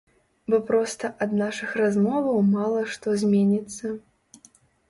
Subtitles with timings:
[0.51, 3.93] Бо проста ад нашых размоваў мала што зменіцца.